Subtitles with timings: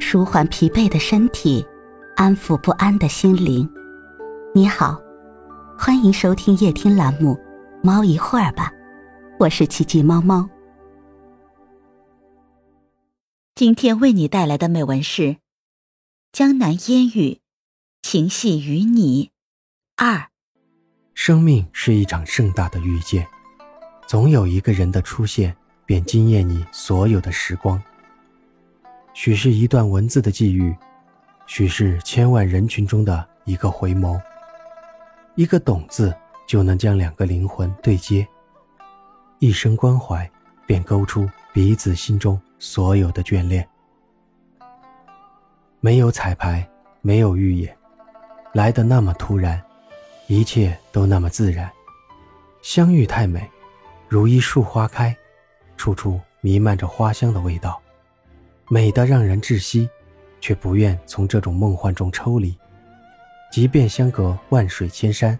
[0.00, 1.64] 舒缓疲惫的身体，
[2.16, 3.68] 安抚不安的心灵。
[4.54, 4.98] 你好，
[5.76, 7.34] 欢迎收听夜听栏目
[7.82, 8.70] 《猫一会儿吧》，
[9.38, 10.48] 我是奇迹猫猫。
[13.54, 15.22] 今天为你带来的美文是
[16.32, 17.32] 《江南烟雨》，
[18.00, 19.32] 情系与你
[19.96, 20.28] 二。
[21.12, 23.26] 生命是一场盛大的遇见，
[24.06, 25.54] 总有一个人的出现，
[25.84, 27.82] 便惊艳你所有的时光。
[29.20, 30.72] 许是一段文字的际遇，
[31.48, 34.16] 许是千万人群中的一个回眸，
[35.34, 36.14] 一个“懂”字
[36.46, 38.24] 就能将两个灵魂对接，
[39.40, 40.30] 一声关怀
[40.68, 43.68] 便勾出彼此心中所有的眷恋。
[45.80, 46.64] 没有彩排，
[47.00, 47.76] 没有预演，
[48.52, 49.60] 来的那么突然，
[50.28, 51.68] 一切都那么自然。
[52.62, 53.50] 相遇太美，
[54.08, 55.12] 如一树花开，
[55.76, 57.82] 处处弥漫着花香的味道。
[58.68, 59.88] 美得让人窒息，
[60.40, 62.56] 却不愿从这种梦幻中抽离。
[63.50, 65.38] 即便相隔万水千山，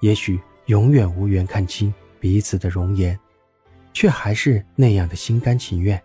[0.00, 3.18] 也许永远无缘看清彼此的容颜，
[3.92, 6.00] 却还是那样的心甘情愿。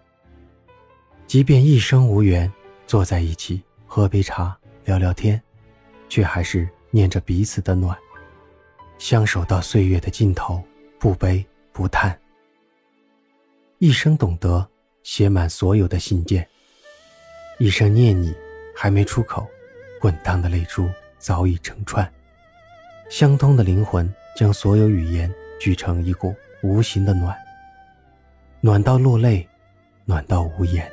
[1.27, 2.52] 即便一生无缘
[2.88, 5.39] 坐在一起喝杯茶聊聊天，
[6.09, 7.95] 却还是念着彼此的暖，
[8.97, 10.63] 相守到岁月的尽头，
[10.97, 12.19] 不悲不叹。
[13.77, 14.67] 一生懂得，
[15.03, 16.47] 写满所有的信件。
[17.57, 18.35] 一声念你，
[18.75, 19.47] 还没出口，
[20.01, 22.09] 滚烫的泪珠早已成串。
[23.09, 27.33] 相通的灵魂将所有语言聚成一股无形的暖，
[28.59, 29.47] 暖到落泪，
[30.03, 30.85] 暖到无言。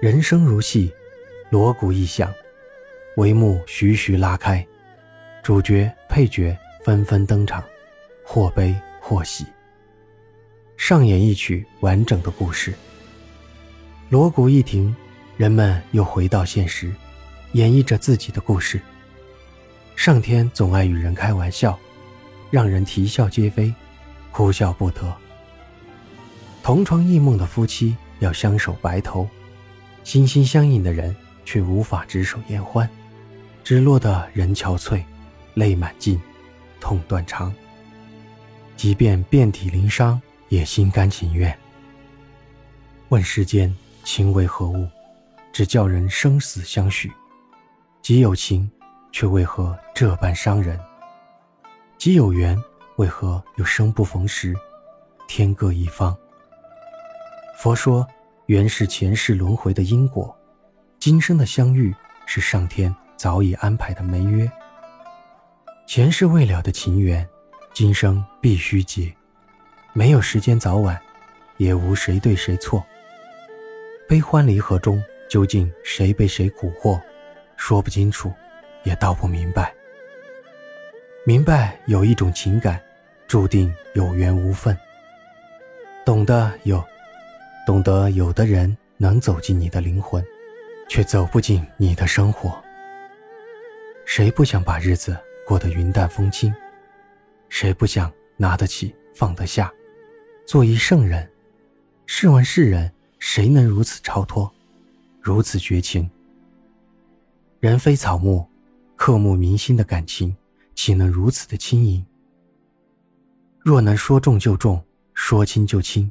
[0.00, 0.92] 人生如戏，
[1.50, 2.32] 锣鼓一响，
[3.16, 4.64] 帷幕徐徐拉开，
[5.42, 7.64] 主角配角纷纷登场，
[8.24, 9.46] 或悲或喜，
[10.76, 12.72] 上演一曲完整的故事。
[14.12, 14.94] 锣鼓一停，
[15.38, 16.92] 人们又回到现实，
[17.52, 18.78] 演绎着自己的故事。
[19.96, 21.78] 上天总爱与人开玩笑，
[22.50, 23.74] 让人啼笑皆非，
[24.30, 25.16] 哭笑不得。
[26.62, 29.26] 同床异梦的夫妻要相守白头，
[30.04, 31.16] 心心相印的人
[31.46, 32.86] 却无法执手言欢，
[33.64, 35.02] 只落得人憔悴，
[35.54, 36.20] 泪满襟，
[36.82, 37.50] 痛断肠。
[38.76, 40.20] 即便遍体鳞伤，
[40.50, 41.58] 也心甘情愿。
[43.08, 43.74] 问世间。
[44.04, 44.88] 情为何物？
[45.52, 47.12] 只叫人生死相许。
[48.00, 48.70] 既有情，
[49.12, 50.80] 却为何这般伤人？
[51.98, 52.58] 既有缘，
[52.96, 54.54] 为何又生不逢时，
[55.28, 56.16] 天各一方？
[57.58, 58.06] 佛说，
[58.46, 60.34] 缘是前世轮回的因果，
[60.98, 61.94] 今生的相遇
[62.26, 64.50] 是上天早已安排的媒约。
[65.86, 67.28] 前世未了的情缘，
[67.72, 69.14] 今生必须结。
[69.92, 71.00] 没有时间早晚，
[71.58, 72.84] 也无谁对谁错。
[74.08, 77.00] 悲欢离合中，究竟谁被谁蛊惑，
[77.56, 78.32] 说不清楚，
[78.82, 79.74] 也道不明白。
[81.24, 82.80] 明白有一种情感，
[83.26, 84.76] 注定有缘无分。
[86.04, 86.84] 懂得有，
[87.66, 90.22] 懂得有的人能走进你的灵魂，
[90.88, 92.62] 却走不进你的生活。
[94.04, 96.52] 谁不想把日子过得云淡风轻？
[97.48, 99.72] 谁不想拿得起放得下，
[100.44, 101.30] 做一圣人？
[102.04, 102.92] 试问世人。
[103.24, 104.52] 谁能如此超脱，
[105.20, 106.10] 如此绝情？
[107.60, 108.44] 人非草木，
[108.96, 110.34] 刻骨铭心的感情，
[110.74, 112.04] 岂能如此的轻盈？
[113.60, 114.84] 若能说重就重，
[115.14, 116.10] 说轻就轻，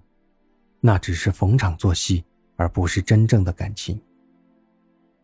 [0.79, 2.23] 那只是逢场作戏，
[2.55, 3.99] 而不是真正的感情。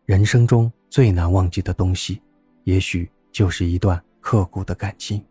[0.04, 2.20] 人生中最难忘记的东西，
[2.64, 5.24] 也许就是一段刻骨的感情。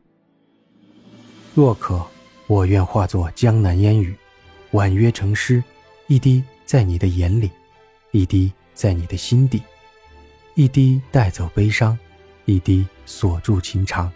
[1.53, 2.03] 若可，
[2.47, 4.17] 我愿化作江南烟雨，
[4.71, 5.63] 婉约成诗。
[6.09, 7.51] 一滴在你的眼里，
[8.11, 9.61] 一滴在你的心底，
[10.55, 11.99] 一滴带走悲伤，
[12.45, 14.09] 一滴锁住情长。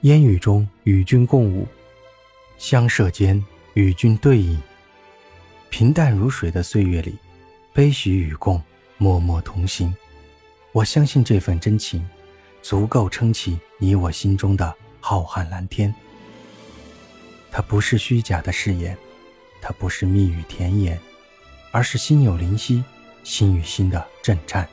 [0.00, 1.64] 烟雨中与君共舞，
[2.58, 3.40] 相舍间
[3.74, 4.58] 与君对饮。
[5.68, 7.16] 平淡如水的岁月里，
[7.72, 8.60] 悲喜与共，
[8.98, 9.94] 默默同行。
[10.72, 12.04] 我相信这份真情，
[12.62, 15.94] 足够撑起你我心中的浩瀚蓝天。
[17.52, 18.98] 它不是虚假的誓言。
[19.60, 20.98] 它不是蜜语甜言，
[21.70, 22.82] 而是心有灵犀，
[23.22, 24.68] 心与心的震颤。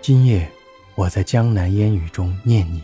[0.00, 0.50] 今夜，
[0.94, 2.82] 我在江南烟雨中念你，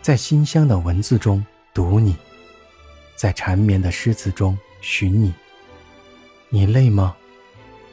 [0.00, 2.16] 在馨香的文字中读你，
[3.16, 5.34] 在缠绵的诗词中寻你。
[6.48, 7.14] 你累吗？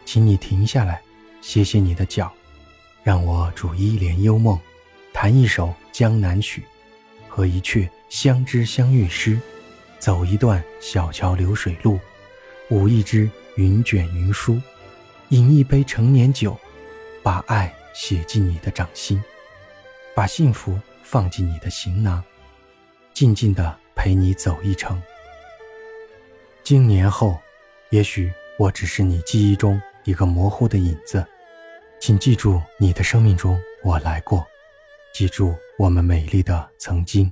[0.06, 1.02] 请你停下来，
[1.42, 2.32] 歇歇你的脚，
[3.04, 4.58] 让我煮一帘幽梦，
[5.14, 6.64] 弹一首江南曲，
[7.28, 9.40] 和一阙相知相遇诗。
[10.00, 12.00] 走一段小桥流水路，
[12.70, 14.60] 舞一支云卷云舒，
[15.30, 16.58] 饮一杯陈年酒，
[17.24, 19.22] 把爱写进你的掌心，
[20.16, 22.24] 把幸福放进你的行囊，
[23.14, 25.02] 静静的陪你走一程。
[26.64, 27.38] 经年后，
[27.90, 31.26] 也许我只是你记忆中一个模糊的影子，
[32.00, 34.46] 请记住，你的生命中我来过，
[35.14, 37.32] 记住我们美丽的曾经。